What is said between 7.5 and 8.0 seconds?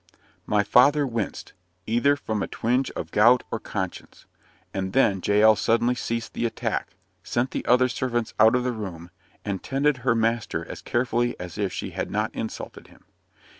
the other